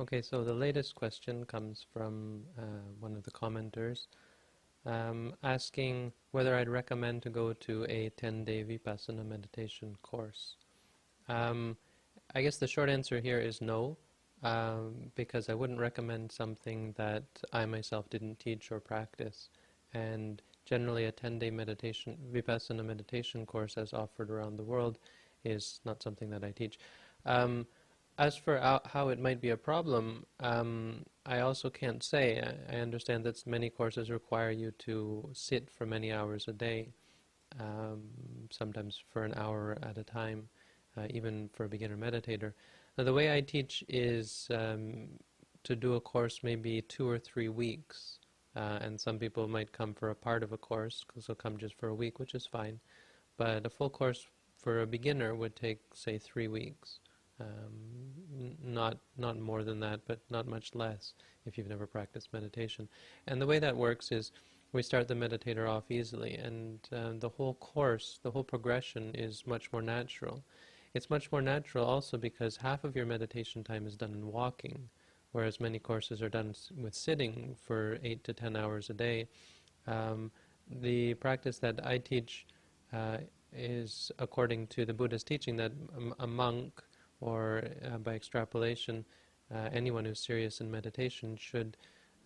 [0.00, 2.62] Okay, so the latest question comes from uh,
[3.00, 4.06] one of the commenters
[4.86, 10.56] um, asking whether I'd recommend to go to a 10-day Vipassana meditation course.
[11.28, 11.76] Um,
[12.34, 13.98] I guess the short answer here is no,
[14.42, 19.50] um, because I wouldn't recommend something that I myself didn't teach or practice.
[19.92, 24.98] And generally a 10-day meditation, Vipassana meditation course as offered around the world
[25.44, 26.78] is not something that I teach.
[27.26, 27.66] Um,
[28.20, 32.26] as for how it might be a problem, um, I also can't say.
[32.70, 36.92] I understand that many courses require you to sit for many hours a day,
[37.58, 38.02] um,
[38.50, 40.50] sometimes for an hour at a time,
[40.98, 42.52] uh, even for a beginner meditator.
[42.98, 45.08] Now, the way I teach is um,
[45.64, 48.18] to do a course maybe two or three weeks,
[48.54, 51.78] uh, and some people might come for a part of a course, they'll come just
[51.78, 52.80] for a week, which is fine.
[53.38, 54.26] But a full course
[54.58, 57.00] for a beginner would take, say, three weeks.
[57.40, 57.90] Um,
[58.62, 61.14] not not more than that, but not much less
[61.46, 62.88] if you've never practiced meditation.
[63.26, 64.32] And the way that works is
[64.72, 69.46] we start the meditator off easily, and uh, the whole course, the whole progression is
[69.46, 70.44] much more natural.
[70.94, 74.88] It's much more natural also because half of your meditation time is done in walking,
[75.32, 79.28] whereas many courses are done with sitting for eight to ten hours a day.
[79.86, 80.30] Um,
[80.70, 82.46] the practice that I teach
[82.92, 83.18] uh,
[83.52, 85.72] is according to the Buddha's teaching that
[86.20, 86.80] a monk
[87.20, 89.04] or uh, by extrapolation,
[89.54, 91.76] uh, anyone who's serious in meditation should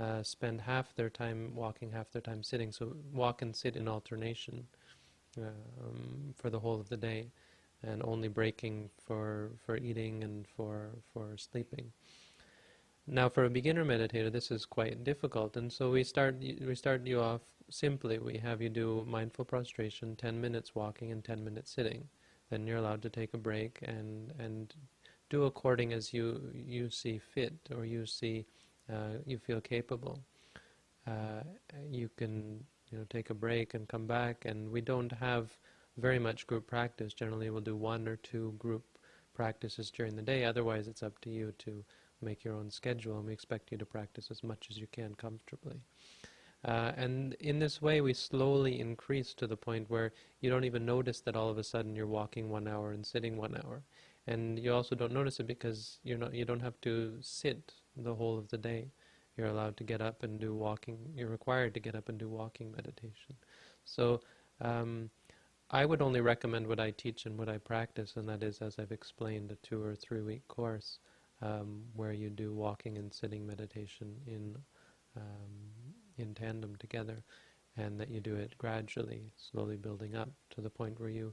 [0.00, 2.72] uh, spend half their time walking, half their time sitting.
[2.72, 4.66] So walk and sit in alternation
[5.36, 7.30] um, for the whole of the day,
[7.82, 11.92] and only breaking for for eating and for for sleeping.
[13.06, 17.06] Now, for a beginner meditator, this is quite difficult, and so we start we start
[17.06, 18.18] you off simply.
[18.18, 22.08] We have you do mindful prostration, 10 minutes walking, and 10 minutes sitting
[22.50, 24.74] then you're allowed to take a break and and
[25.30, 28.44] do according as you you see fit or you see
[28.92, 30.20] uh, you feel capable.
[31.06, 31.42] Uh,
[31.90, 35.56] you can you know take a break and come back, and we don't have
[35.96, 37.14] very much group practice.
[37.14, 38.84] Generally, we'll do one or two group
[39.34, 40.44] practices during the day.
[40.44, 41.84] Otherwise, it's up to you to
[42.20, 45.14] make your own schedule, and we expect you to practice as much as you can
[45.14, 45.80] comfortably.
[46.64, 50.84] Uh, and in this way, we slowly increase to the point where you don't even
[50.84, 53.82] notice that all of a sudden you're walking one hour and sitting one hour.
[54.26, 58.14] And you also don't notice it because you're not, you don't have to sit the
[58.14, 58.90] whole of the day.
[59.36, 60.98] You're allowed to get up and do walking.
[61.14, 63.36] You're required to get up and do walking meditation.
[63.84, 64.20] So
[64.60, 65.08] um,
[65.70, 68.78] I would only recommend what I teach and what I practice, and that is, as
[68.78, 70.98] I've explained, a two or three week course
[71.40, 74.56] um, where you do walking and sitting meditation in
[75.16, 77.22] um, in tandem together,
[77.76, 81.32] and that you do it gradually, slowly building up to the point where you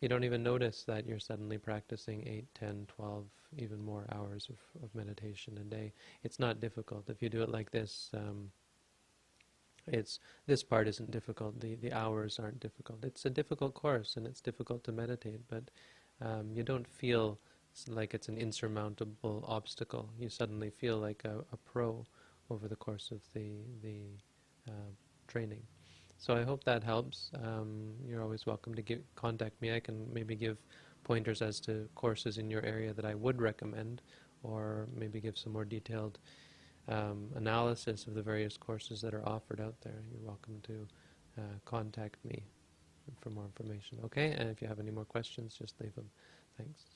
[0.00, 3.24] you don't even notice that you're suddenly practicing 8, 10, 12,
[3.56, 5.92] even more hours of, of meditation a day.
[6.22, 7.08] It's not difficult.
[7.08, 8.50] If you do it like this, um,
[9.86, 11.60] it's this part isn't difficult.
[11.60, 13.04] The the hours aren't difficult.
[13.04, 15.64] It's a difficult course and it's difficult to meditate, but
[16.20, 17.38] um, you don't feel
[17.88, 20.08] like it's an insurmountable obstacle.
[20.18, 22.06] You suddenly feel like a, a pro
[22.50, 23.50] over the course of the
[23.82, 24.00] the
[24.68, 24.90] uh,
[25.28, 25.62] training.
[26.18, 27.30] So I hope that helps.
[27.42, 29.74] Um, you're always welcome to give, contact me.
[29.74, 30.56] I can maybe give
[31.02, 34.00] pointers as to courses in your area that I would recommend,
[34.42, 36.18] or maybe give some more detailed
[36.88, 40.00] um, analysis of the various courses that are offered out there.
[40.10, 40.86] You're welcome to
[41.38, 42.42] uh, contact me
[43.20, 43.98] for more information.
[44.04, 46.08] Okay, and if you have any more questions, just leave them.
[46.56, 46.94] Thanks.